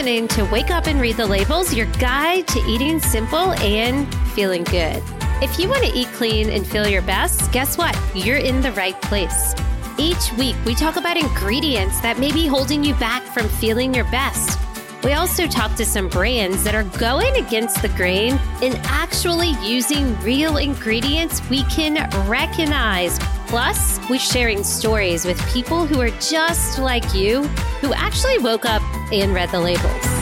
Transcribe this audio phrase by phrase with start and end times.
[0.00, 4.64] listening to Wake Up and Read the Labels, your guide to eating simple and feeling
[4.64, 5.02] good.
[5.42, 7.94] If you want to eat clean and feel your best, guess what?
[8.14, 9.54] You're in the right place.
[9.98, 14.04] Each week, we talk about ingredients that may be holding you back from feeling your
[14.04, 14.58] best.
[15.04, 20.18] We also talk to some brands that are going against the grain and actually using
[20.22, 23.18] real ingredients we can recognize.
[23.48, 27.42] Plus, we're sharing stories with people who are just like you,
[27.82, 28.80] who actually woke up
[29.12, 30.20] and read the labels.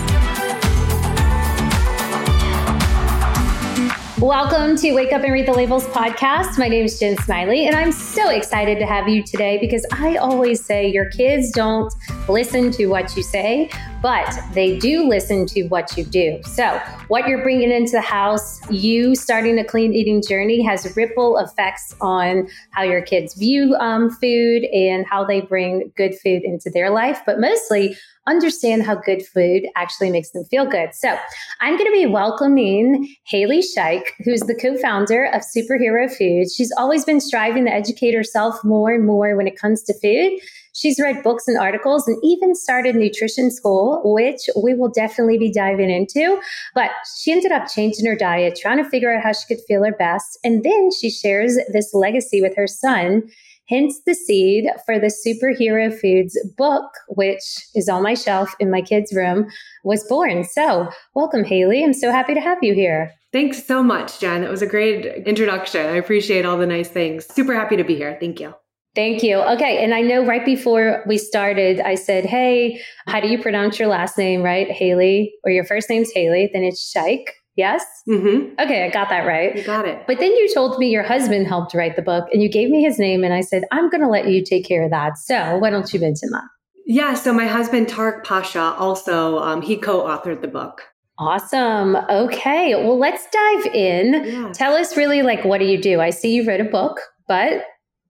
[4.19, 6.59] Welcome to Wake Up and Read the Labels podcast.
[6.59, 10.17] My name is Jen Smiley, and I'm so excited to have you today because I
[10.17, 11.93] always say your kids don't
[12.29, 13.71] listen to what you say,
[14.03, 16.41] but they do listen to what you do.
[16.45, 21.39] So, what you're bringing into the house, you starting a clean eating journey, has ripple
[21.39, 26.71] effects on how your kids view um, food and how they bring good food into
[26.71, 27.97] their life, but mostly
[28.29, 30.95] understand how good food actually makes them feel good.
[30.95, 31.17] So
[31.61, 36.47] I'm going to be welcoming Haley Scheich, who's the co-founder of Superhero Food.
[36.55, 40.39] She's always been striving to educate herself more and more when it comes to food.
[40.79, 45.51] She's read books and articles and even started nutrition school, which we will definitely be
[45.51, 46.41] diving into.
[46.73, 49.85] But she ended up changing her diet, trying to figure out how she could feel
[49.85, 50.39] her best.
[50.45, 53.25] And then she shares this legacy with her son
[53.69, 57.43] hence the seed for the Superhero Foods book, which
[57.75, 59.47] is on my shelf in my kids' room,
[59.85, 60.45] was born.
[60.45, 61.85] So, welcome, Haley.
[61.85, 63.13] I'm so happy to have you here.
[63.33, 64.43] Thanks so much, Jen.
[64.43, 65.83] It was a great introduction.
[65.83, 67.27] I appreciate all the nice things.
[67.27, 68.17] Super happy to be here.
[68.19, 68.55] Thank you.
[68.99, 69.37] Thank you.
[69.37, 69.85] Okay.
[69.85, 73.87] And I know right before we started, I said, Hey, how do you pronounce your
[73.87, 74.69] last name, right?
[74.69, 77.27] Haley, or your first name's Haley, then it's Scheich.
[77.55, 77.85] Yes?
[78.09, 78.55] Mm-hmm.
[78.59, 79.55] Okay, I got that right.
[79.57, 80.05] You got it.
[80.09, 82.83] But then you told me your husband helped write the book and you gave me
[82.83, 85.17] his name, and I said, I'm going to let you take care of that.
[85.17, 86.49] So why don't you mention that?
[86.85, 90.83] Yeah, so my husband, Tarek Pacha, also, um, he co authored the book.
[91.21, 91.95] Awesome.
[91.95, 92.75] Okay.
[92.75, 94.25] Well, let's dive in.
[94.25, 94.53] Yeah.
[94.53, 96.01] Tell us really like, what do you do?
[96.01, 96.99] I see you wrote a book,
[97.29, 97.63] but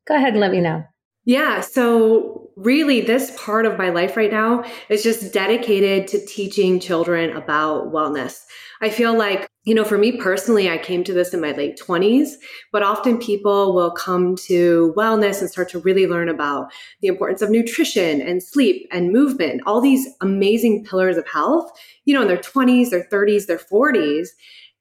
[0.09, 0.83] go ahead and let me know.
[1.25, 1.61] Yeah.
[1.61, 7.37] So, really, this part of my life right now is just dedicated to teaching children
[7.37, 8.41] about wellness.
[8.81, 11.79] I feel like, you know, for me personally, I came to this in my late
[11.79, 12.31] 20s,
[12.73, 17.43] but often people will come to wellness and start to really learn about the importance
[17.43, 21.71] of nutrition and sleep and movement, all these amazing pillars of health,
[22.07, 24.29] you know, in their 20s, their 30s, their 40s.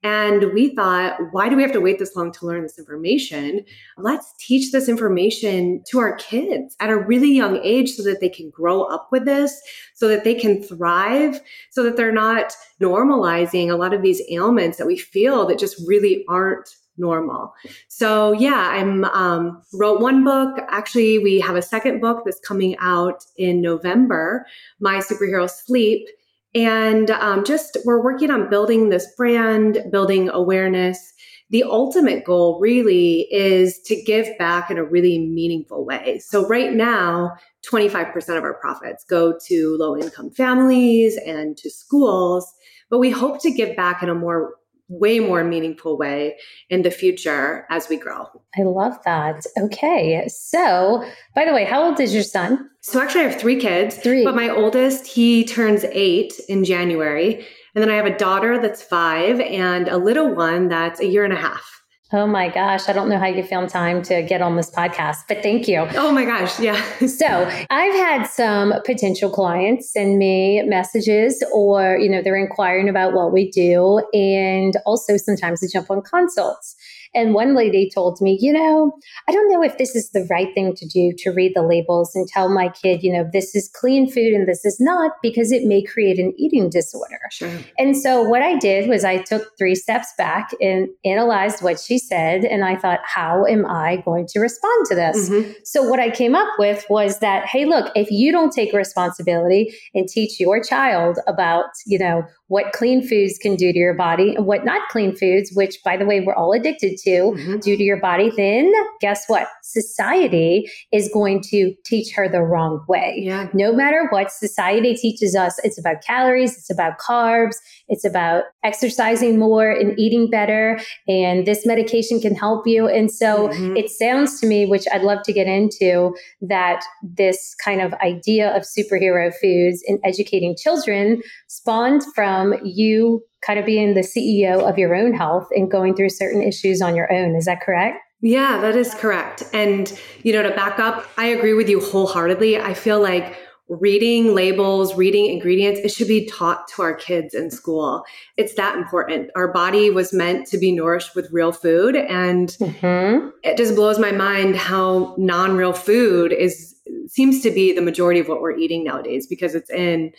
[0.04, 3.66] And we thought, why do we have to wait this long to learn this information?
[3.98, 8.30] Let's teach this information to our kids at a really young age so that they
[8.30, 9.60] can grow up with this,
[9.96, 11.42] so that they can thrive,
[11.72, 15.82] so that they're not normalizing a lot of these ailments that we feel that just
[15.88, 17.54] really aren't normal.
[17.88, 20.58] So yeah, I'm um, wrote one book.
[20.70, 24.46] Actually, we have a second book that's coming out in November,
[24.80, 26.08] My Superhero Sleep.
[26.58, 31.14] And um, just we're working on building this brand, building awareness.
[31.52, 36.20] The ultimate goal really is to give back in a really meaningful way.
[36.20, 37.36] So, right now,
[37.72, 42.52] 25% of our profits go to low income families and to schools,
[42.90, 44.56] but we hope to give back in a more
[44.90, 46.38] way more meaningful way
[46.70, 48.26] in the future as we grow.
[48.58, 49.44] I love that.
[49.60, 50.28] Okay.
[50.28, 51.04] So,
[51.36, 52.70] by the way, how old is your son?
[52.82, 53.98] So, actually, I have three kids.
[53.98, 54.24] Three.
[54.24, 57.46] But my oldest, he turns eight in January.
[57.76, 61.24] And then I have a daughter that's five and a little one that's a year
[61.24, 61.84] and a half.
[62.14, 65.18] Oh my gosh, I don't know how you found time to get on this podcast,
[65.28, 65.86] but thank you.
[65.96, 66.82] Oh my gosh, yeah.
[67.08, 67.26] so
[67.70, 73.34] I've had some potential clients send me messages or, you know, they're inquiring about what
[73.34, 74.02] we do.
[74.14, 76.78] And also sometimes they jump on consults.
[77.18, 78.92] And one lady told me, you know,
[79.28, 82.12] I don't know if this is the right thing to do to read the labels
[82.14, 85.52] and tell my kid, you know, this is clean food and this is not because
[85.52, 87.20] it may create an eating disorder.
[87.32, 87.58] Sure.
[87.80, 91.98] And so what I did was I took three steps back and analyzed what she
[91.98, 92.46] said.
[92.46, 95.30] And I thought, how am I going to respond to this?
[95.30, 95.52] Mm-hmm.
[95.64, 99.74] So what I came up with was that, hey, look, if you don't take responsibility
[99.96, 104.36] and teach your child about, you know, what clean foods can do to your body
[104.36, 107.58] and what not clean foods, which by the way, we're all addicted to, mm-hmm.
[107.60, 108.72] do to your body, then
[109.02, 109.48] guess what?
[109.64, 113.22] Society is going to teach her the wrong way.
[113.24, 113.50] Yeah.
[113.54, 117.56] No matter what society teaches us, it's about calories, it's about carbs,
[117.88, 120.80] it's about exercising more and eating better.
[121.08, 122.88] And this medication can help you.
[122.88, 123.78] And so mm-hmm.
[123.78, 128.56] it sounds to me, which I'd love to get into, that this kind of idea
[128.56, 134.78] of superhero foods and educating children spawned from you kind of being the CEO of
[134.78, 137.36] your own health and going through certain issues on your own.
[137.36, 138.00] Is that correct?
[138.22, 139.44] Yeah, that is correct.
[139.54, 142.60] And, you know, to back up, I agree with you wholeheartedly.
[142.60, 143.38] I feel like
[143.70, 148.04] reading labels, reading ingredients, it should be taught to our kids in school.
[148.38, 149.30] It's that important.
[149.36, 151.96] Our body was meant to be nourished with real food.
[151.96, 153.30] And mm-hmm.
[153.44, 156.76] it just blows my mind how non real food is
[157.08, 160.12] seems to be the majority of what we're eating nowadays because it's in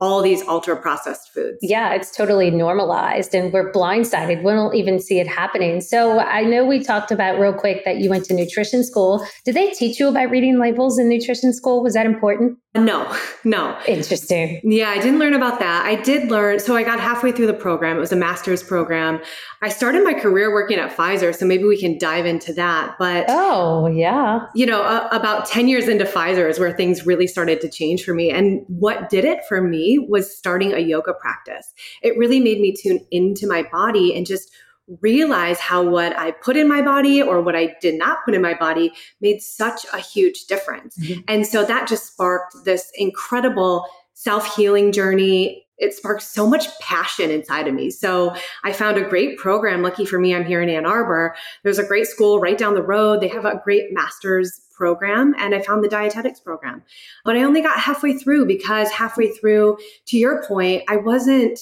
[0.00, 1.58] all these ultra processed foods.
[1.60, 4.44] Yeah, it's totally normalized and we're blindsided.
[4.44, 5.80] We don't even see it happening.
[5.80, 9.26] So I know we talked about real quick that you went to nutrition school.
[9.44, 11.82] Did they teach you about reading labels in nutrition school?
[11.82, 12.58] Was that important?
[12.74, 13.78] No, no.
[13.86, 14.60] Interesting.
[14.62, 15.86] Yeah, I didn't learn about that.
[15.86, 16.60] I did learn.
[16.60, 17.96] So I got halfway through the program.
[17.96, 19.20] It was a master's program.
[19.62, 21.34] I started my career working at Pfizer.
[21.34, 22.96] So maybe we can dive into that.
[22.98, 24.46] But oh, yeah.
[24.54, 28.04] You know, uh, about 10 years into Pfizer is where things really started to change
[28.04, 28.30] for me.
[28.30, 31.72] And what did it for me was starting a yoga practice.
[32.02, 34.50] It really made me tune into my body and just
[35.00, 38.42] realize how what I put in my body or what I did not put in
[38.42, 40.96] my body made such a huge difference.
[40.98, 41.20] Mm-hmm.
[41.28, 45.64] And so that just sparked this incredible self healing journey.
[45.76, 47.90] It sparked so much passion inside of me.
[47.90, 49.82] So I found a great program.
[49.82, 51.36] Lucky for me, I'm here in Ann Arbor.
[51.62, 53.20] There's a great school right down the road.
[53.20, 56.82] They have a great master's program and I found the dietetics program.
[57.24, 59.76] But I only got halfway through because halfway through,
[60.06, 61.58] to your point, I wasn't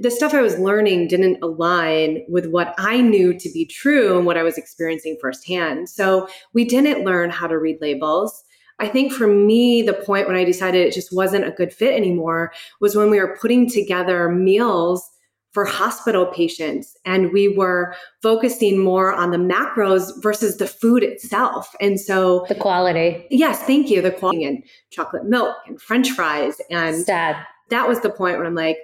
[0.00, 4.26] the stuff I was learning didn't align with what I knew to be true and
[4.26, 5.88] what I was experiencing firsthand.
[5.88, 8.44] So we didn't learn how to read labels.
[8.78, 11.94] I think for me, the point when I decided it just wasn't a good fit
[11.94, 15.08] anymore was when we were putting together meals
[15.56, 21.74] for hospital patients and we were focusing more on the macros versus the food itself.
[21.80, 23.26] And so the quality.
[23.30, 24.02] Yes, thank you.
[24.02, 27.36] The quality and chocolate milk and french fries and sad.
[27.70, 28.76] That was the point where I'm like,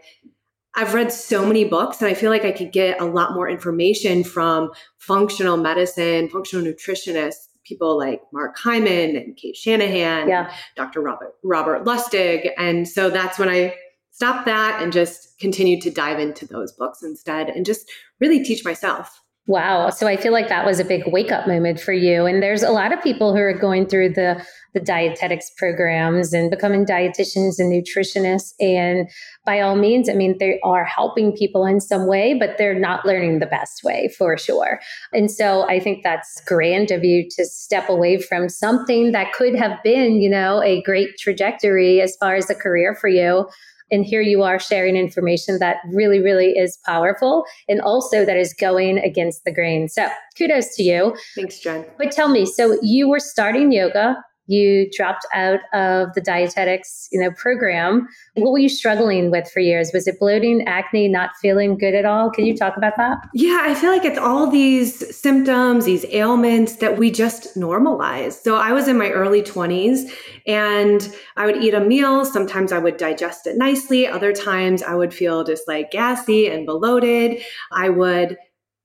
[0.74, 3.48] I've read so many books and I feel like I could get a lot more
[3.48, 10.52] information from functional medicine, functional nutritionists, people like Mark Hyman and Cate Shanahan, yeah.
[10.76, 11.00] Dr.
[11.00, 12.50] Robert Robert Lustig.
[12.56, 13.74] And so that's when I
[14.10, 17.90] stopped that and just continued to dive into those books instead and just
[18.20, 19.20] really teach myself.
[19.48, 19.90] Wow.
[19.90, 22.26] So I feel like that was a big wake up moment for you.
[22.26, 24.40] And there's a lot of people who are going through the,
[24.72, 28.52] the dietetics programs and becoming dietitians and nutritionists.
[28.60, 29.08] And
[29.44, 33.04] by all means, I mean, they are helping people in some way, but they're not
[33.04, 34.78] learning the best way for sure.
[35.12, 39.56] And so I think that's grand of you to step away from something that could
[39.56, 43.48] have been, you know, a great trajectory as far as a career for you
[43.92, 48.52] and here you are sharing information that really, really is powerful and also that is
[48.54, 49.88] going against the grain.
[49.88, 51.16] So kudos to you.
[51.36, 51.84] Thanks, Jen.
[51.98, 54.16] But tell me, so you were starting yoga
[54.46, 58.06] you dropped out of the dietetics you know program.
[58.34, 59.90] What were you struggling with for years?
[59.92, 62.30] Was it bloating acne not feeling good at all?
[62.30, 63.18] Can you talk about that?
[63.34, 68.32] Yeah i feel like it's all these symptoms these ailments that we just normalize.
[68.32, 70.10] So i was in my early 20s
[70.46, 72.24] and i would eat a meal.
[72.24, 74.06] Sometimes i would digest it nicely.
[74.06, 77.42] Other times i would feel just like gassy and bloated.
[77.70, 78.36] I would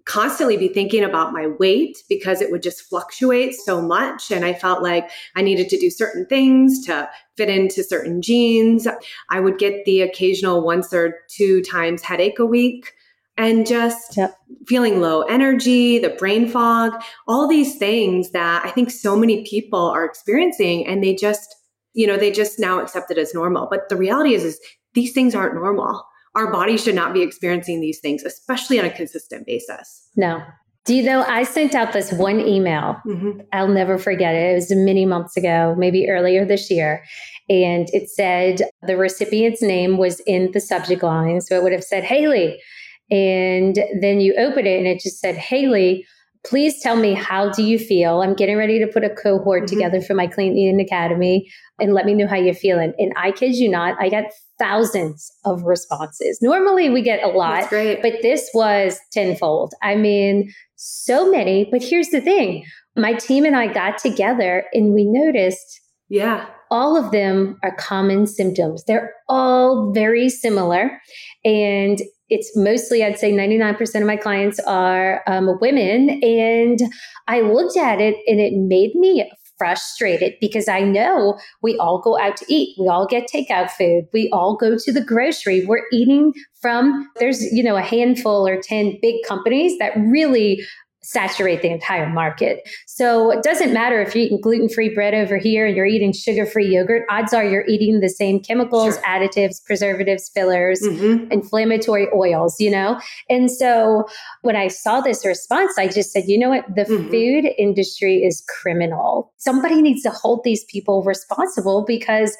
[0.07, 4.31] constantly be thinking about my weight because it would just fluctuate so much.
[4.31, 8.87] And I felt like I needed to do certain things to fit into certain jeans.
[9.29, 12.93] I would get the occasional once or two times headache a week
[13.37, 14.35] and just yep.
[14.65, 16.93] feeling low energy, the brain fog,
[17.27, 21.53] all these things that I think so many people are experiencing and they just,
[21.93, 23.67] you know, they just now accept it as normal.
[23.69, 24.59] But the reality is, is
[24.93, 26.03] these things aren't normal
[26.37, 30.07] our body should not be experiencing these things, especially on a consistent basis.
[30.15, 30.41] No.
[30.85, 32.95] Do you know, I sent out this one email.
[33.05, 33.41] Mm-hmm.
[33.51, 34.51] I'll never forget it.
[34.51, 37.03] It was many months ago, maybe earlier this year.
[37.49, 41.41] And it said the recipient's name was in the subject line.
[41.41, 42.61] So it would have said, Haley.
[43.09, 46.05] And then you open it and it just said, Haley,
[46.47, 48.21] please tell me how do you feel?
[48.21, 49.75] I'm getting ready to put a cohort mm-hmm.
[49.75, 52.93] together for my clean eating academy and let me know how you're feeling.
[52.97, 54.25] And i kid you not i got
[54.59, 56.39] thousands of responses.
[56.41, 59.73] Normally we get a lot but this was tenfold.
[59.83, 62.65] I mean so many but here's the thing.
[62.95, 66.47] My team and i got together and we noticed yeah.
[66.71, 68.83] all of them are common symptoms.
[68.85, 70.99] They're all very similar
[71.43, 76.21] and it's mostly, I'd say 99% of my clients are um, women.
[76.23, 76.79] And
[77.27, 82.19] I looked at it and it made me frustrated because I know we all go
[82.19, 82.75] out to eat.
[82.79, 84.05] We all get takeout food.
[84.13, 85.65] We all go to the grocery.
[85.65, 90.63] We're eating from, there's, you know, a handful or 10 big companies that really
[91.07, 92.67] saturate the entire market.
[92.85, 96.11] So it doesn't matter if you're eating gluten free bread over here and you're eating
[96.11, 99.03] sugar free yogurt, odds are you're eating the same chemicals, sure.
[99.03, 101.31] additives, preservatives, fillers, mm-hmm.
[101.31, 102.99] inflammatory oils, you know?
[103.29, 104.05] And so
[104.41, 106.65] when I saw this response, I just said, you know what?
[106.75, 107.09] The mm-hmm.
[107.09, 109.31] food industry is criminal.
[109.37, 112.35] Somebody needs to hold these people responsible because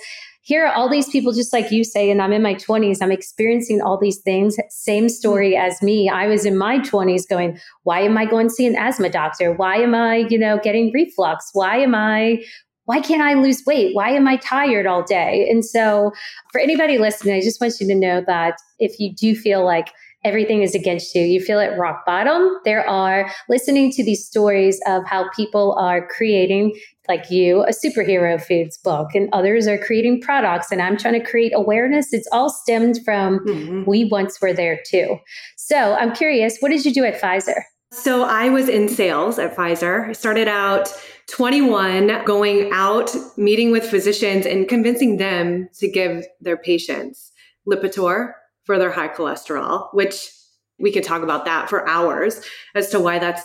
[0.48, 3.12] here are all these people, just like you say, and I'm in my 20s, I'm
[3.12, 4.56] experiencing all these things.
[4.70, 6.08] Same story as me.
[6.08, 9.52] I was in my 20s going, why am I going to see an asthma doctor?
[9.52, 11.50] Why am I, you know, getting reflux?
[11.52, 12.46] Why am I
[12.86, 13.94] why can't I lose weight?
[13.94, 15.46] Why am I tired all day?
[15.50, 16.14] And so,
[16.54, 19.90] for anybody listening, I just want you to know that if you do feel like
[20.24, 24.80] everything is against you, you feel at rock bottom, there are listening to these stories
[24.88, 26.74] of how people are creating
[27.08, 30.72] like you, a superhero foods book, and others are creating products.
[30.72, 32.12] And I'm trying to create awareness.
[32.12, 33.84] It's all stemmed from mm-hmm.
[33.86, 35.18] we once were there too.
[35.56, 37.62] So I'm curious, what did you do at Pfizer?
[37.92, 40.10] So I was in sales at Pfizer.
[40.10, 40.94] I started out
[41.30, 47.32] 21, going out, meeting with physicians and convincing them to give their patients
[47.68, 48.34] Lipitor
[48.68, 50.30] for their high cholesterol, which
[50.78, 52.42] we could talk about that for hours
[52.76, 53.44] as to why that's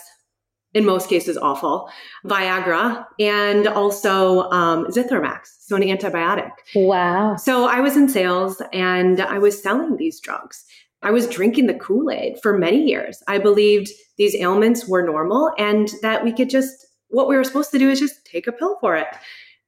[0.75, 1.88] in most cases awful,
[2.26, 6.50] Viagra, and also um, Zithromax, so an antibiotic.
[6.75, 7.37] Wow.
[7.37, 10.64] So I was in sales and I was selling these drugs.
[11.02, 13.23] I was drinking the Kool Aid for many years.
[13.29, 17.71] I believed these ailments were normal and that we could just, what we were supposed
[17.73, 19.09] to do is just take a pill for it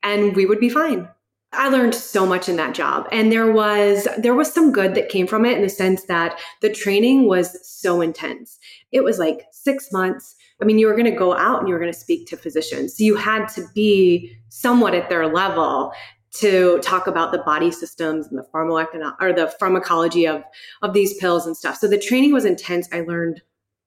[0.02, 1.08] and we would be fine.
[1.56, 5.08] I learned so much in that job and there was there was some good that
[5.08, 8.58] came from it in the sense that the training was so intense.
[8.92, 11.74] It was like 6 months I mean, you were going to go out and you
[11.74, 12.96] were going to speak to physicians.
[12.96, 15.92] So you had to be somewhat at their level
[16.36, 20.42] to talk about the body systems and the pharmacoecono- or the pharmacology of,
[20.82, 21.76] of these pills and stuff.
[21.76, 22.88] So the training was intense.
[22.92, 23.42] I learned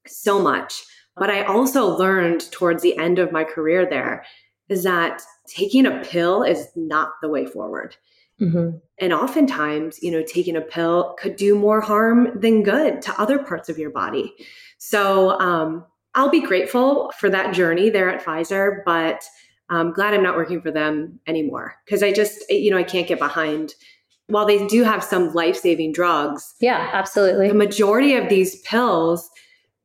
[0.06, 0.84] so much.
[1.16, 4.24] But I also learned towards the end of my career there
[4.70, 7.96] is that taking a pill is not the way forward.
[8.42, 8.78] Mm-hmm.
[9.00, 13.40] And oftentimes, you know, taking a pill could do more harm than good to other
[13.40, 14.34] parts of your body.
[14.78, 19.24] So, um, I'll be grateful for that journey there at Pfizer, but
[19.70, 23.08] I'm glad I'm not working for them anymore because I just, you know, I can't
[23.08, 23.76] get behind.
[24.28, 27.48] While they do have some life saving drugs, yeah, absolutely.
[27.50, 29.30] The majority of these pills,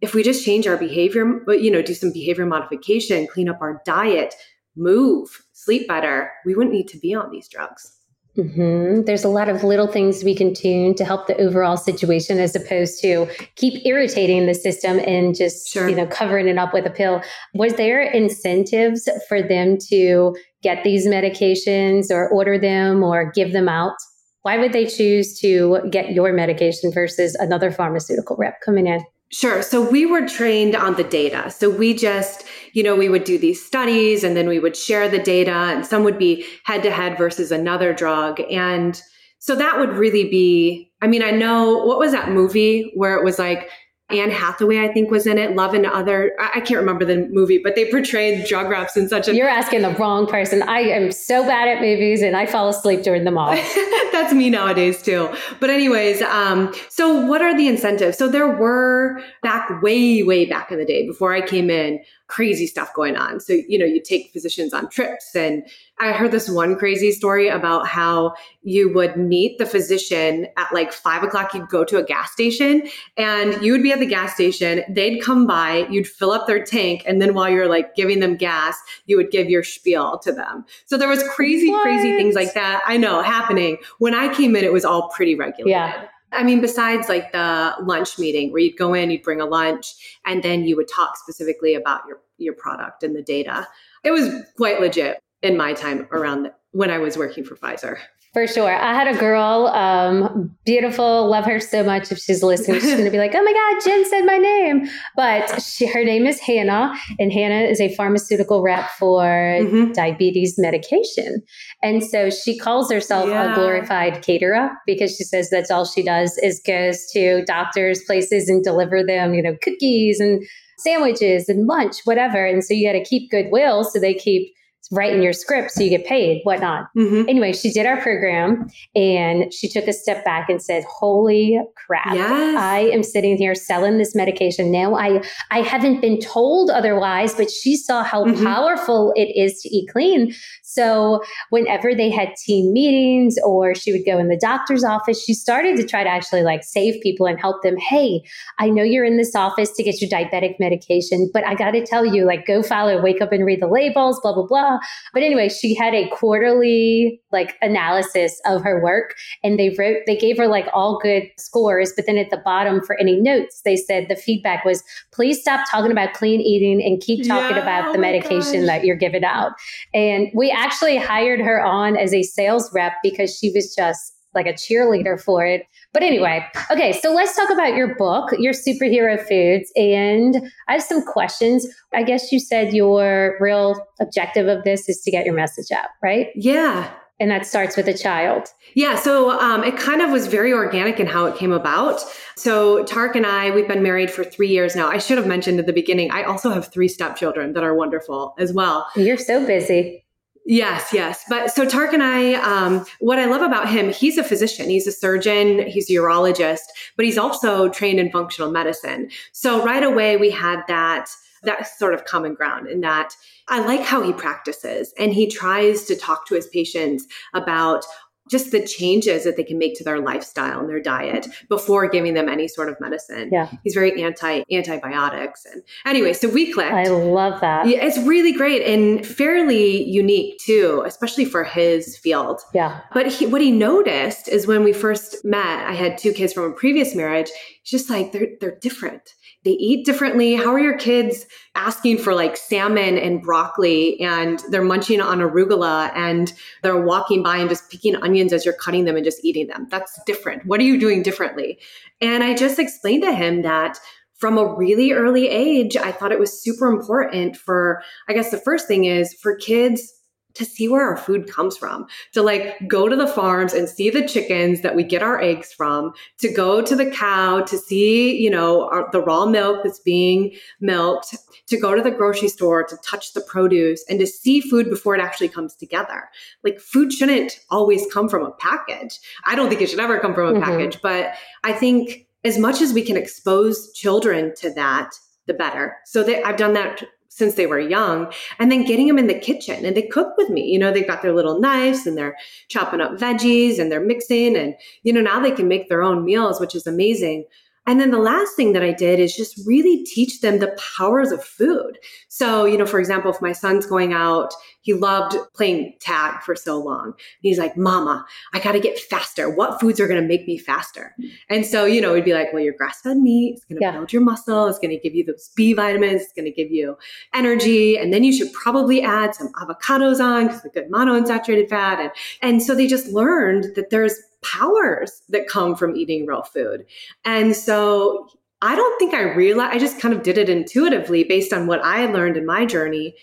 [0.01, 3.83] if we just change our behavior, you know, do some behavior modification, clean up our
[3.85, 4.35] diet,
[4.77, 7.99] move, sleep better, we wouldn't need to be on these drugs.
[8.37, 9.03] Mm-hmm.
[9.03, 12.57] There's a lot of little things we can tune to help the overall situation as
[12.57, 15.89] opposed to keep irritating the system and just, sure.
[15.89, 17.23] you know, covering it up with a pill.
[17.53, 23.69] Was there incentives for them to get these medications or order them or give them
[23.69, 23.97] out?
[24.43, 29.05] Why would they choose to get your medication versus another pharmaceutical rep coming in?
[29.33, 29.63] Sure.
[29.63, 31.51] So we were trained on the data.
[31.51, 35.09] So we just, you know, we would do these studies and then we would share
[35.09, 38.41] the data and some would be head to head versus another drug.
[38.51, 39.01] And
[39.39, 43.25] so that would really be, I mean, I know what was that movie where it
[43.25, 43.71] was like,
[44.13, 45.55] Anne Hathaway, I think, was in it.
[45.55, 46.33] Love and Other.
[46.39, 49.35] I can't remember the movie, but they portrayed drug reps in such a.
[49.35, 50.63] You're asking the wrong person.
[50.63, 53.55] I am so bad at movies, and I fall asleep during them all.
[54.13, 55.35] That's me nowadays too.
[55.59, 58.19] But anyways, um, so what are the incentives?
[58.19, 62.67] So there were back way, way back in the day before I came in, crazy
[62.67, 63.41] stuff going on.
[63.41, 65.67] So you know, you take physicians on trips and
[65.99, 70.93] I heard this one crazy story about how you would meet the physician at like
[70.93, 71.55] five o'clock.
[71.55, 74.83] You'd go to a gas station and you would be at the gas station.
[74.89, 77.05] They'd come by, you'd fill up their tank.
[77.07, 80.65] And then while you're like giving them gas, you would give your spiel to them.
[80.87, 81.83] So there was crazy, what?
[81.83, 82.83] crazy things like that.
[82.87, 83.79] I know happening.
[83.99, 85.71] When I came in, it was all pretty regulated.
[85.71, 86.09] Yeah.
[86.33, 90.19] I mean, besides like the lunch meeting where you'd go in, you'd bring a lunch,
[90.25, 93.69] and then you would talk specifically about your, your product and the data.
[94.03, 97.99] It was quite legit in my time around when I was working for Pfizer.
[98.33, 98.75] For sure.
[98.75, 102.11] I had a girl, um, beautiful, love her so much.
[102.11, 104.89] If she's listening, she's going to be like, oh my God, Jen said my name.
[105.15, 109.93] But she, her name is Hannah, and Hannah is a pharmaceutical rep for mm-hmm.
[109.93, 111.43] diabetes medication.
[111.83, 113.53] And so she calls herself yeah.
[113.53, 118.49] a glorified caterer because she says that's all she does is goes to doctors, places,
[118.49, 120.43] and deliver them, you know, cookies and
[120.79, 122.47] sandwiches and lunch, whatever.
[122.47, 124.55] And so you got to keep goodwill so they keep
[124.93, 126.87] write in your script so you get paid, whatnot.
[126.97, 127.29] Mm-hmm.
[127.29, 132.15] Anyway, she did our program and she took a step back and said, Holy crap.
[132.15, 132.57] Yes.
[132.57, 134.71] I am sitting here selling this medication.
[134.71, 138.45] Now I I haven't been told otherwise, but she saw how mm-hmm.
[138.45, 140.35] powerful it is to eat clean.
[140.75, 145.35] So whenever they had team meetings or she would go in the doctor's office, she
[145.35, 147.77] started to try to actually like save people and help them.
[147.77, 148.23] Hey,
[148.59, 151.85] I know you're in this office to get your diabetic medication, but I got to
[151.85, 154.79] tell you, like, go follow, wake up and read the labels, blah, blah, blah.
[155.13, 160.17] But anyway, she had a quarterly like analysis of her work and they wrote, they
[160.17, 161.93] gave her like all good scores.
[161.95, 165.67] But then at the bottom for any notes, they said the feedback was, please stop
[165.71, 168.67] talking about clean eating and keep talking yeah, about oh the medication gosh.
[168.67, 169.53] that you're giving out.
[169.95, 174.47] And we actually hired her on as a sales rep because she was just like
[174.47, 175.65] a cheerleader for it.
[175.93, 179.71] But anyway, okay, so let's talk about your book, your superhero foods.
[179.77, 181.67] And I have some questions.
[181.93, 185.89] I guess you said your real objective of this is to get your message out,
[186.03, 186.29] right?
[186.35, 186.91] Yeah.
[187.21, 188.49] And that starts with a child.
[188.75, 188.97] Yeah.
[188.97, 192.01] So um, it kind of was very organic in how it came about.
[192.37, 194.89] So Tarek and I, we've been married for three years now.
[194.89, 198.35] I should have mentioned at the beginning, I also have three stepchildren that are wonderful
[198.39, 198.89] as well.
[198.97, 200.03] You're so busy.
[200.45, 201.25] Yes, yes.
[201.29, 204.89] But so Tarek and I, um, what I love about him, he's a physician, he's
[204.89, 206.65] a surgeon, he's a urologist,
[206.97, 209.11] but he's also trained in functional medicine.
[209.31, 211.09] So right away we had that
[211.45, 213.15] that sort of common ground in that
[213.49, 217.85] I like how he practices and he tries to talk to his patients about
[218.31, 222.15] just the changes that they can make to their lifestyle and their diet before giving
[222.15, 223.31] them any sort of medicine.
[223.33, 223.51] Yeah.
[223.65, 225.45] He's very anti antibiotics.
[225.45, 226.73] And anyway, so we clicked.
[226.73, 227.67] I love that.
[227.67, 232.41] Yeah, it's really great and fairly unique too, especially for his field.
[232.55, 232.81] Yeah.
[232.95, 236.45] But he, what he noticed is when we first met, I had two kids from
[236.45, 237.31] a previous marriage.
[237.63, 239.15] He's just like they're they're different
[239.45, 240.35] they eat differently.
[240.35, 245.91] How are your kids asking for like salmon and broccoli and they're munching on arugula
[245.95, 246.33] and
[246.63, 249.67] they're walking by and just picking onions as you're cutting them and just eating them?
[249.71, 250.47] That's different.
[250.47, 251.59] What are you doing differently?
[252.01, 253.79] And I just explained to him that
[254.15, 258.39] from a really early age, I thought it was super important for, I guess the
[258.39, 259.93] first thing is for kids
[260.35, 263.91] to see where our food comes from, to like go to the farms and see
[263.91, 268.17] the chickens that we get our eggs from, to go to the cow to see,
[268.17, 272.65] you know, our, the raw milk that's being milked, to go to the grocery store
[272.65, 276.09] to touch the produce and to see food before it actually comes together.
[276.45, 278.99] Like food shouldn't always come from a package.
[279.25, 280.45] I don't think it should ever come from a mm-hmm.
[280.45, 284.91] package, but I think as much as we can expose children to that,
[285.27, 285.77] the better.
[285.85, 288.11] So that I've done that since they were young.
[288.39, 290.47] And then getting them in the kitchen and they cook with me.
[290.47, 292.17] You know they've got their little knives and they're
[292.49, 296.05] chopping up veggies and they're mixing and you know now they can make their own
[296.05, 297.25] meals which is amazing
[297.67, 301.13] and then the last thing that I did is just really teach them the powers
[301.13, 301.79] of food.
[302.09, 306.35] So, you know, for example, if my son's going out, he loved playing tag for
[306.35, 306.95] so long.
[307.21, 309.31] He's like, Mama, I got to get faster.
[309.31, 310.95] What foods are going to make me faster?
[311.29, 313.65] And so, you know, we'd be like, Well, your grass fed meat is going to
[313.65, 313.73] yeah.
[313.73, 314.47] build your muscle.
[314.47, 316.03] It's going to give you those B vitamins.
[316.03, 316.77] It's going to give you
[317.15, 317.79] energy.
[317.79, 321.79] And then you should probably add some avocados on because a good monounsaturated fat.
[321.79, 321.91] And,
[322.23, 326.65] and so they just learned that there's powers that come from eating real food.
[327.05, 328.09] And so
[328.41, 331.65] I don't think I realized, I just kind of did it intuitively based on what
[331.65, 332.95] I learned in my journey.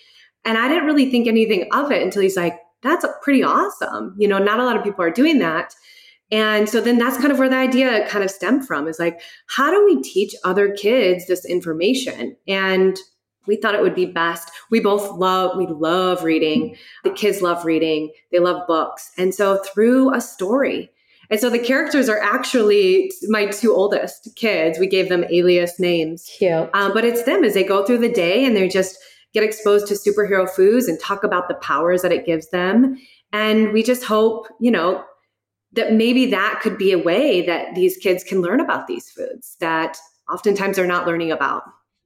[0.45, 4.15] And I didn't really think anything of it until he's like, that's pretty awesome.
[4.17, 5.75] You know, not a lot of people are doing that.
[6.31, 9.19] And so then that's kind of where the idea kind of stemmed from is like,
[9.47, 12.35] how do we teach other kids this information?
[12.47, 12.97] And
[13.47, 14.51] we thought it would be best.
[14.69, 16.75] We both love, we love reading.
[17.03, 18.11] The kids love reading.
[18.31, 19.11] They love books.
[19.17, 20.91] And so through a story,
[21.29, 24.79] and so the characters are actually my two oldest kids.
[24.79, 26.29] We gave them alias names.
[26.37, 26.69] Cute.
[26.73, 28.97] Um, but it's them as they go through the day and they just
[29.33, 32.97] get exposed to superhero foods and talk about the powers that it gives them.
[33.31, 35.03] And we just hope, you know,
[35.73, 39.55] that maybe that could be a way that these kids can learn about these foods
[39.59, 39.97] that
[40.31, 41.61] oftentimes they're not learning about.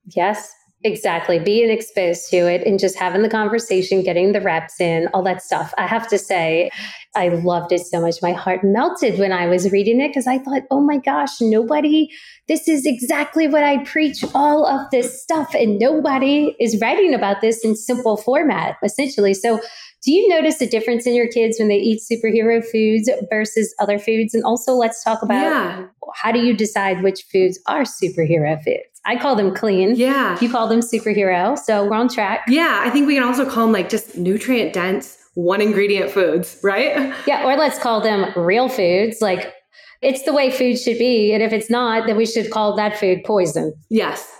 [0.07, 0.53] Yes,
[0.85, 1.39] Exactly.
[1.39, 5.41] Being exposed to it and just having the conversation, getting the reps in, all that
[5.41, 5.73] stuff.
[5.77, 6.71] I have to say,
[7.15, 8.15] I loved it so much.
[8.21, 12.09] My heart melted when I was reading it because I thought, oh my gosh, nobody,
[12.49, 15.55] this is exactly what I preach all of this stuff.
[15.55, 19.33] And nobody is writing about this in simple format, essentially.
[19.33, 19.61] So,
[20.05, 23.97] do you notice a difference in your kids when they eat superhero foods versus other
[23.97, 24.33] foods?
[24.33, 25.85] And also, let's talk about yeah.
[26.15, 28.92] how do you decide which foods are superhero foods?
[29.05, 29.95] I call them clean.
[29.95, 30.37] Yeah.
[30.39, 31.57] You call them superhero.
[31.57, 32.45] So we're on track.
[32.47, 32.81] Yeah.
[32.83, 37.13] I think we can also call them like just nutrient dense, one ingredient foods, right?
[37.27, 37.43] Yeah.
[37.45, 39.21] Or let's call them real foods.
[39.21, 39.53] Like
[40.01, 41.33] it's the way food should be.
[41.33, 43.73] And if it's not, then we should call that food poison.
[43.89, 44.31] Yes.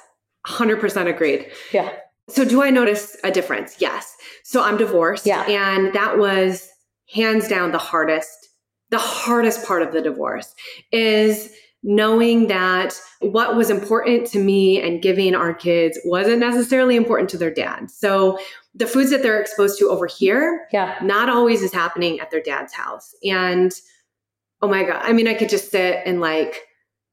[0.47, 1.49] 100% agreed.
[1.71, 1.91] Yeah.
[2.30, 3.76] So do I notice a difference?
[3.80, 4.15] Yes.
[4.43, 5.26] So I'm divorced.
[5.26, 5.43] Yeah.
[5.43, 6.69] And that was
[7.13, 8.49] hands down the hardest,
[8.91, 10.54] the hardest part of the divorce
[10.91, 11.52] is
[11.83, 17.37] knowing that what was important to me and giving our kids wasn't necessarily important to
[17.37, 17.91] their dad.
[17.91, 18.39] So
[18.73, 22.41] the foods that they're exposed to over here, yeah, not always is happening at their
[22.41, 23.13] dad's house.
[23.23, 23.71] And
[24.61, 26.61] oh my God, I mean, I could just sit and like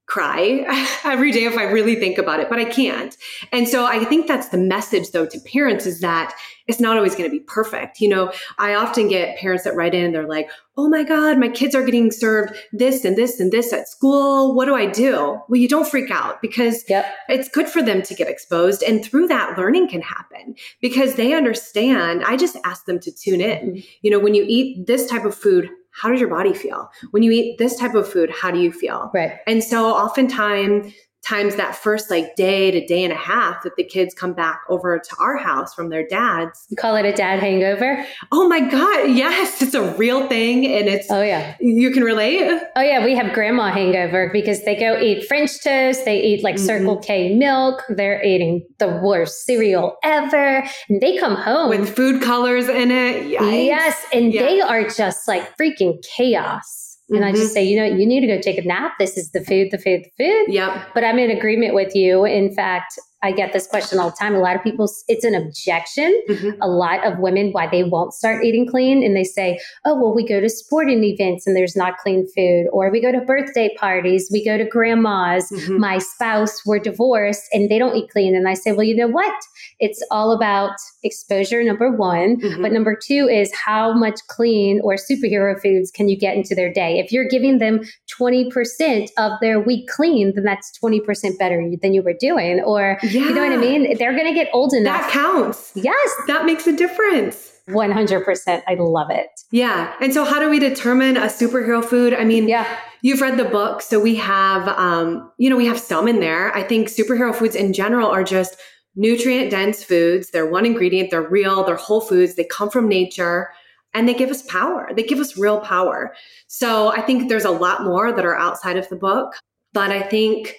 [0.07, 0.65] cry
[1.05, 3.17] every day if I really think about it, but I can't.
[3.53, 6.35] And so I think that's the message though to parents is that
[6.71, 8.01] it's not always going to be perfect.
[8.01, 11.37] You know, I often get parents that write in and they're like, Oh my God,
[11.37, 14.55] my kids are getting served this and this and this at school.
[14.55, 15.39] What do I do?
[15.49, 17.05] Well, you don't freak out because yep.
[17.29, 18.83] it's good for them to get exposed.
[18.83, 22.25] And through that, learning can happen because they understand.
[22.25, 23.73] I just ask them to tune in.
[23.73, 23.89] Mm-hmm.
[24.03, 26.91] You know, when you eat this type of food, how does your body feel?
[27.11, 29.11] When you eat this type of food, how do you feel?
[29.13, 29.39] Right.
[29.47, 30.95] And so oftentimes
[31.27, 34.63] times that first like day to day and a half that the kids come back
[34.69, 36.67] over to our house from their dads.
[36.71, 38.05] You call it a dad hangover?
[38.33, 39.11] Oh my God.
[39.11, 39.61] Yes.
[39.61, 40.67] It's a real thing.
[40.67, 41.57] And it's, oh yeah.
[41.61, 42.61] You can relate?
[42.75, 43.05] Oh yeah.
[43.05, 46.05] We have grandma hangover because they go eat French toast.
[46.05, 46.67] They eat like mm-hmm.
[46.67, 47.83] Circle K milk.
[47.89, 50.65] They're eating the worst cereal ever.
[50.89, 53.25] And they come home with food colors in it.
[53.27, 53.67] Yikes.
[53.67, 54.05] Yes.
[54.13, 56.90] And they are just like freaking chaos.
[57.11, 57.25] And mm-hmm.
[57.25, 57.53] I just mm-hmm.
[57.53, 58.93] say, you know, you need to go take a nap.
[58.99, 60.55] This is the food, the food, the food.
[60.55, 60.95] Yep.
[60.95, 62.25] But I'm in agreement with you.
[62.25, 64.35] In fact, I get this question all the time.
[64.35, 66.23] A lot of people, it's an objection.
[66.29, 66.63] Mm-hmm.
[66.63, 69.05] A lot of women, why they won't start eating clean.
[69.05, 72.67] And they say, oh, well, we go to sporting events and there's not clean food.
[72.73, 75.79] Or we go to birthday parties, we go to grandma's, mm-hmm.
[75.79, 78.35] my spouse, we're divorced and they don't eat clean.
[78.35, 79.35] And I say, well, you know what?
[79.79, 82.41] It's all about exposure, number one.
[82.41, 82.63] Mm-hmm.
[82.63, 86.73] But number two is how much clean or superhero foods can you get into their
[86.73, 86.99] day?
[86.99, 87.81] If you're giving them
[88.19, 92.61] 20% of their week clean, then that's 20% better than you were doing.
[92.61, 93.29] Or yeah.
[93.29, 93.97] You know what I mean?
[93.99, 95.03] They're going to get old enough.
[95.03, 95.73] That counts.
[95.75, 96.11] Yes.
[96.27, 97.51] That makes a difference.
[97.69, 98.63] 100%.
[98.67, 99.29] I love it.
[99.51, 99.95] Yeah.
[100.01, 102.15] And so, how do we determine a superhero food?
[102.15, 102.79] I mean, yeah.
[103.03, 103.81] You've read the book.
[103.83, 106.55] So, we have, um, you know, we have some in there.
[106.57, 108.57] I think superhero foods in general are just
[108.97, 110.31] nutrient dense foods.
[110.31, 113.51] They're one ingredient, they're real, they're whole foods, they come from nature
[113.95, 114.91] and they give us power.
[114.95, 116.15] They give us real power.
[116.49, 119.35] So, I think there's a lot more that are outside of the book.
[119.73, 120.57] But I think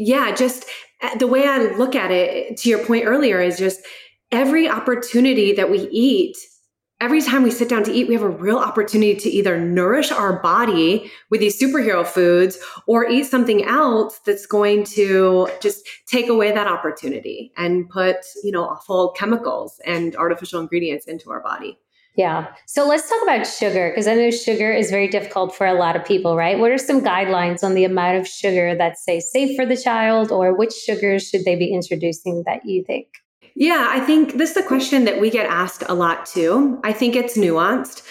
[0.00, 0.64] yeah, just
[1.02, 3.80] uh, the way I look at it, to your point earlier, is just
[4.32, 6.38] every opportunity that we eat,
[7.02, 10.10] every time we sit down to eat, we have a real opportunity to either nourish
[10.10, 16.30] our body with these superhero foods or eat something else that's going to just take
[16.30, 21.78] away that opportunity and put, you know, awful chemicals and artificial ingredients into our body.
[22.16, 22.48] Yeah.
[22.66, 25.96] So let's talk about sugar because I know sugar is very difficult for a lot
[25.96, 26.58] of people, right?
[26.58, 30.32] What are some guidelines on the amount of sugar that's say safe for the child
[30.32, 33.06] or which sugars should they be introducing that you think?
[33.54, 36.80] Yeah, I think this is a question that we get asked a lot too.
[36.84, 38.02] I think it's nuanced.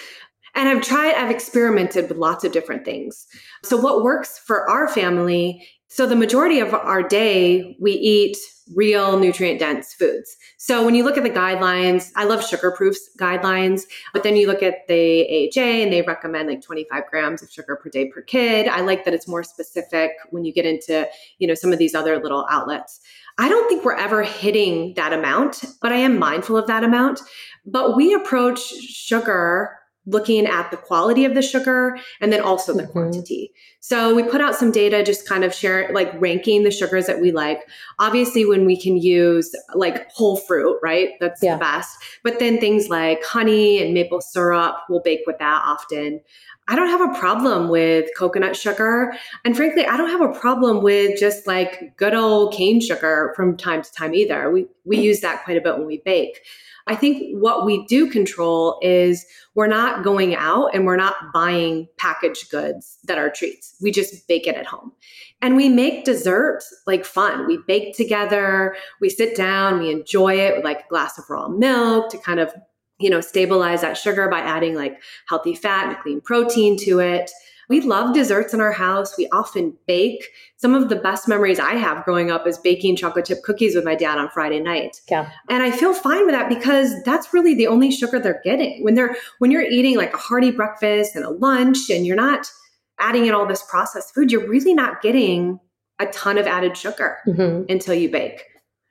[0.56, 3.26] And I've tried, I've experimented with lots of different things.
[3.64, 5.66] So, what works for our family?
[5.88, 8.38] So, the majority of our day, we eat
[8.76, 10.38] real nutrient dense foods.
[10.58, 14.62] So when you look at the guidelines, I love SugarProof's guidelines, but then you look
[14.62, 18.68] at the AHA and they recommend like 25 grams of sugar per day per kid.
[18.68, 21.08] I like that it's more specific when you get into,
[21.40, 23.00] you know, some of these other little outlets.
[23.38, 27.22] I don't think we're ever hitting that amount, but I am mindful of that amount.
[27.66, 29.79] But we approach sugar
[30.10, 32.91] looking at the quality of the sugar and then also the mm-hmm.
[32.91, 33.54] quantity.
[33.80, 37.22] So we put out some data just kind of share like ranking the sugars that
[37.22, 37.60] we like.
[38.00, 41.10] Obviously when we can use like whole fruit, right?
[41.19, 41.56] That's yeah.
[41.56, 41.98] the best.
[42.24, 46.22] But then things like honey and maple syrup, we'll bake with that often.
[46.67, 49.13] I don't have a problem with coconut sugar.
[49.43, 53.58] And frankly, I don't have a problem with just like good old cane sugar from
[53.58, 54.52] time to time either.
[54.52, 56.41] We we use that quite a bit when we bake.
[56.89, 59.23] I think what we do control is
[59.54, 63.75] we're not going out and we're not buying packaged goods that are treats.
[63.80, 64.91] We just bake it at home.
[65.39, 67.45] And we make dessert like fun.
[67.45, 71.47] We bake together, we sit down, we enjoy it with like a glass of raw
[71.47, 72.52] milk to kind of,
[72.99, 77.30] you know, stabilize that sugar by adding like healthy fat and clean protein to it.
[77.70, 79.16] We love desserts in our house.
[79.16, 80.28] We often bake.
[80.58, 83.86] Some of the best memories I have growing up is baking chocolate chip cookies with
[83.86, 85.00] my dad on Friday night.
[85.10, 85.30] Yeah.
[85.50, 88.84] And I feel fine with that because that's really the only sugar they're getting.
[88.84, 92.52] When they're when you're eating like a hearty breakfast and a lunch and you're not
[93.00, 95.60] adding in all this processed food, you're really not getting
[96.00, 97.72] a ton of added sugar mm-hmm.
[97.72, 98.44] until you bake.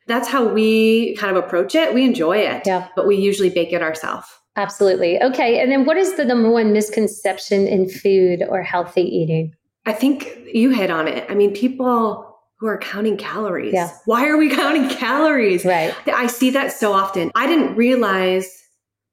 [0.06, 1.92] That's how we kind of approach it.
[1.92, 2.88] We enjoy it, yeah.
[2.96, 4.26] but we usually bake it ourselves.
[4.58, 5.22] Absolutely.
[5.22, 5.60] Okay.
[5.60, 9.54] And then what is the number one misconception in food or healthy eating?
[9.86, 11.24] I think you hit on it.
[11.30, 13.72] I mean, people who are counting calories.
[13.72, 13.90] Yeah.
[14.04, 15.64] Why are we counting calories?
[15.64, 15.94] Right.
[16.08, 17.30] I see that so often.
[17.36, 18.54] I didn't realize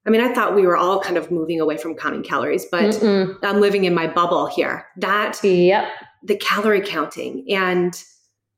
[0.08, 2.93] I mean, I thought we were all kind of moving away from counting calories, but
[2.93, 3.36] Mm-mm.
[3.41, 4.86] I'm living in my bubble here.
[4.97, 5.88] That yep.
[6.23, 7.99] the calorie counting and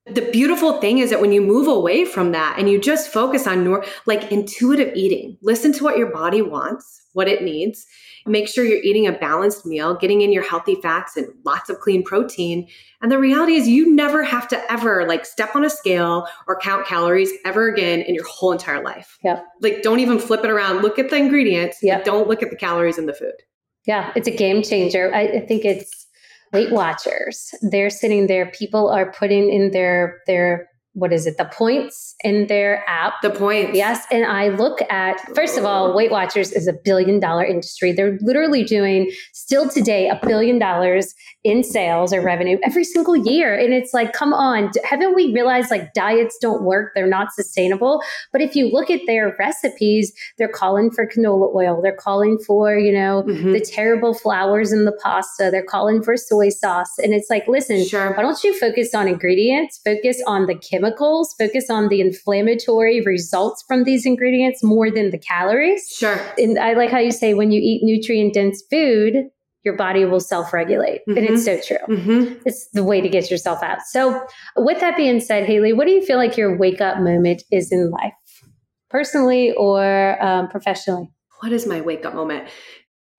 [0.09, 3.45] The beautiful thing is that when you move away from that and you just focus
[3.45, 7.85] on nor- like intuitive eating, listen to what your body wants, what it needs,
[8.25, 11.79] make sure you're eating a balanced meal, getting in your healthy fats and lots of
[11.79, 12.67] clean protein.
[13.01, 16.59] And the reality is you never have to ever like step on a scale or
[16.59, 19.17] count calories ever again in your whole entire life.
[19.23, 19.45] Yep.
[19.61, 20.81] Like don't even flip it around.
[20.81, 21.79] Look at the ingredients.
[21.81, 22.05] Yep.
[22.05, 23.33] Don't look at the calories in the food.
[23.85, 25.13] Yeah, it's a game changer.
[25.15, 25.96] I, I think it's
[26.53, 27.53] Weight Watchers.
[27.61, 28.51] They're sitting there.
[28.51, 31.37] People are putting in their their what is it?
[31.37, 33.21] The points in their app.
[33.21, 33.77] The points.
[33.77, 37.91] Yes, and I look at first of all, Weight Watchers is a billion dollar industry.
[37.91, 43.57] They're literally doing still today a billion dollars in sales or revenue every single year.
[43.57, 46.91] And it's like, come on, haven't we realized like diets don't work?
[46.93, 48.01] They're not sustainable.
[48.33, 51.81] But if you look at their recipes, they're calling for canola oil.
[51.81, 53.53] They're calling for, you know, mm-hmm.
[53.53, 55.49] the terrible flours in the pasta.
[55.51, 56.97] They're calling for soy sauce.
[56.97, 58.13] And it's like, listen, sure.
[58.13, 59.79] why don't you focus on ingredients?
[59.85, 60.86] Focus on the chemicals,
[61.37, 65.87] focus on the inflammatory results from these ingredients more than the calories.
[65.87, 66.19] Sure.
[66.37, 69.29] And I like how you say when you eat nutrient dense food,
[69.63, 71.01] your body will self regulate.
[71.01, 71.17] Mm-hmm.
[71.17, 71.95] And it's so true.
[71.95, 72.41] Mm-hmm.
[72.45, 73.81] It's the way to get yourself out.
[73.89, 77.43] So, with that being said, Haley, what do you feel like your wake up moment
[77.51, 78.13] is in life,
[78.89, 81.11] personally or um, professionally?
[81.41, 82.47] What is my wake up moment?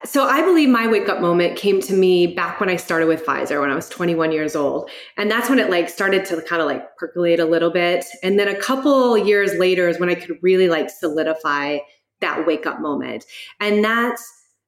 [0.04, 3.26] So I believe my wake up moment came to me back when I started with
[3.26, 4.88] Pfizer when I was 21 years old.
[5.16, 8.04] And that's when it like started to kind of like percolate a little bit.
[8.22, 11.78] And then a couple years later is when I could really like solidify
[12.20, 13.24] that wake up moment.
[13.58, 14.24] And that's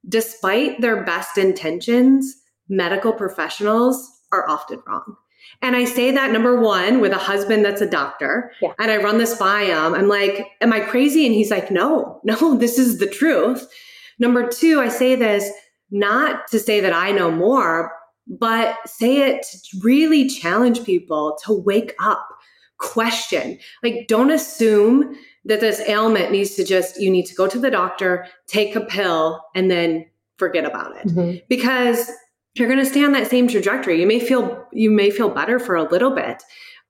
[0.09, 2.35] despite their best intentions,
[2.69, 5.16] medical professionals are often wrong.
[5.62, 8.53] And I say that number one with a husband that's a doctor.
[8.61, 8.73] Yeah.
[8.79, 9.95] And I run this by him.
[9.95, 11.25] I'm like, Am I crazy?
[11.25, 13.69] And he's like, No, no, this is the truth.
[14.21, 15.51] Number two, I say this
[15.91, 17.93] not to say that I know more,
[18.29, 22.25] but say it to really challenge people to wake up,
[22.79, 23.59] question.
[23.83, 27.71] Like, don't assume that this ailment needs to just, you need to go to the
[27.71, 30.07] doctor, take a pill, and then
[30.37, 31.09] forget about it.
[31.09, 31.39] Mm-hmm.
[31.49, 32.11] Because
[32.55, 34.01] you're going to stay on that same trajectory.
[34.01, 36.43] You may feel, you may feel better for a little bit,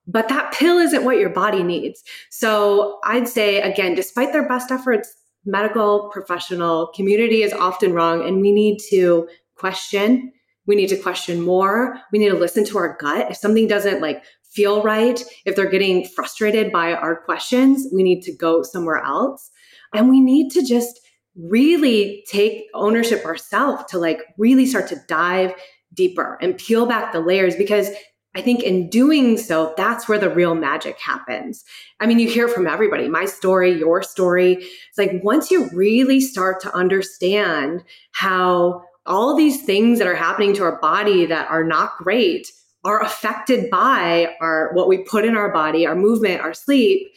[0.06, 2.02] but that pill isn't what your body needs.
[2.30, 8.40] So I'd say, again, despite their best efforts, medical professional community is often wrong and
[8.40, 10.32] we need to question.
[10.66, 11.98] We need to question more.
[12.12, 13.30] We need to listen to our gut.
[13.30, 14.22] If something doesn't like
[14.52, 19.50] feel right, if they're getting frustrated by our questions, we need to go somewhere else.
[19.94, 21.00] And we need to just
[21.36, 25.54] really take ownership ourselves to like really start to dive
[25.94, 27.90] deeper and peel back the layers because
[28.34, 31.64] I think in doing so, that's where the real magic happens.
[31.98, 34.52] I mean, you hear from everybody, my story, your story.
[34.54, 40.54] It's like once you really start to understand how all these things that are happening
[40.54, 42.46] to our body that are not great
[42.84, 47.08] are affected by our what we put in our body, our movement, our sleep,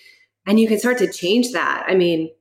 [0.47, 1.85] and you can start to change that.
[1.87, 2.31] I mean,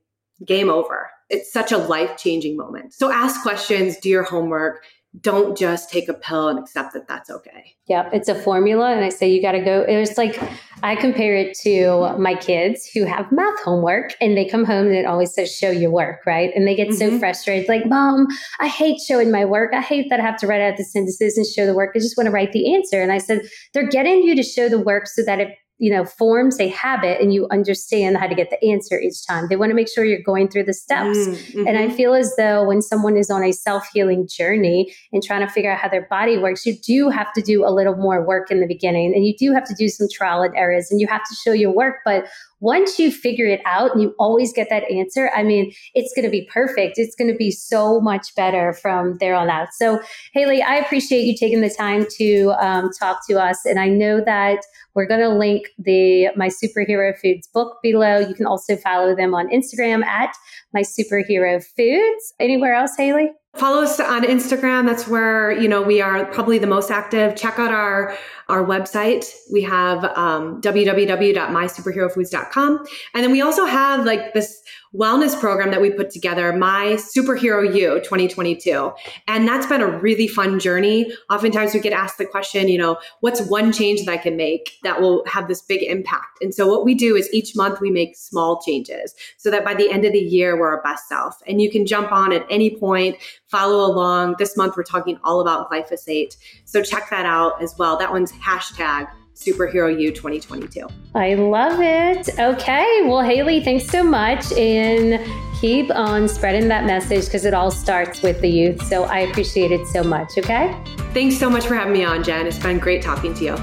[0.43, 1.09] game over.
[1.29, 2.93] It's such a life-changing moment.
[2.93, 4.83] So ask questions, do your homework,
[5.21, 7.75] don't just take a pill and accept that that's okay.
[7.87, 8.91] Yep, it's a formula.
[8.93, 9.81] And I say you got to go.
[9.87, 10.39] It's like
[10.81, 14.95] I compare it to my kids who have math homework and they come home and
[14.95, 16.51] it always says, show your work, right?
[16.55, 17.11] And they get mm-hmm.
[17.11, 18.27] so frustrated, like, Mom,
[18.59, 19.73] I hate showing my work.
[19.73, 21.91] I hate that I have to write out the sentences and show the work.
[21.95, 23.01] I just want to write the answer.
[23.01, 23.41] And I said,
[23.73, 25.49] they're getting you to show the work so that it
[25.79, 29.47] you know forms a habit and you understand how to get the answer each time
[29.49, 31.67] they want to make sure you're going through the steps mm-hmm.
[31.67, 35.51] and i feel as though when someone is on a self-healing journey and trying to
[35.51, 38.51] figure out how their body works you do have to do a little more work
[38.51, 41.07] in the beginning and you do have to do some trial and errors and you
[41.07, 42.25] have to show your work but
[42.63, 46.23] once you figure it out and you always get that answer, I mean, it's going
[46.23, 46.97] to be perfect.
[46.97, 49.67] It's going to be so much better from there on out.
[49.73, 53.65] So, Haley, I appreciate you taking the time to um, talk to us.
[53.65, 54.59] And I know that
[54.95, 58.19] we're going to link the My Superhero Foods book below.
[58.19, 60.33] You can also follow them on Instagram at
[60.73, 62.33] My Superhero Foods.
[62.39, 63.29] Anywhere else, Haley?
[63.55, 64.87] Follow us on Instagram.
[64.87, 67.35] That's where, you know, we are probably the most active.
[67.35, 68.17] Check out our
[68.49, 69.31] our website.
[69.51, 72.85] We have um, www.mysuperherofoods.com.
[73.13, 74.62] And then we also have like this
[74.95, 78.91] wellness program that we put together, My Superhero You 2022.
[79.27, 81.11] And that's been a really fun journey.
[81.29, 84.77] Oftentimes we get asked the question, you know, what's one change that I can make
[84.83, 86.41] that will have this big impact?
[86.41, 89.73] And so what we do is each month we make small changes so that by
[89.73, 91.41] the end of the year, we're our best self.
[91.47, 94.35] And you can jump on at any point, follow along.
[94.37, 96.37] This month, we're talking all about glyphosate.
[96.65, 97.97] So check that out as well.
[97.97, 100.87] That one's hashtag Superhero You 2022.
[101.15, 102.29] I love it.
[102.39, 103.01] Okay.
[103.05, 104.51] Well, Haley, thanks so much.
[104.53, 105.19] And
[105.59, 108.81] keep on spreading that message because it all starts with the youth.
[108.83, 110.37] So I appreciate it so much.
[110.37, 110.75] Okay.
[111.13, 112.47] Thanks so much for having me on, Jen.
[112.47, 113.53] It's been great talking to you.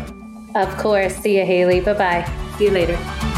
[0.54, 1.14] Of course.
[1.16, 1.80] See you, Haley.
[1.80, 2.56] Bye bye.
[2.58, 3.29] See you later.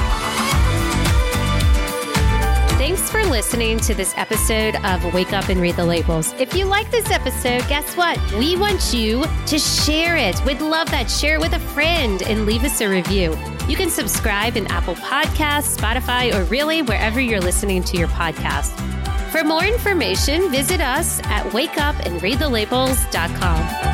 [3.13, 6.33] For listening to this episode of Wake Up and Read the Labels.
[6.39, 8.19] If you like this episode, guess what?
[8.33, 10.43] We want you to share it.
[10.47, 11.11] We'd love that.
[11.11, 13.37] Share it with a friend and leave us a review.
[13.69, 18.71] You can subscribe in Apple Podcasts, Spotify, or really wherever you're listening to your podcast.
[19.31, 23.92] For more information, visit us at wakeupandreadthelabels.com.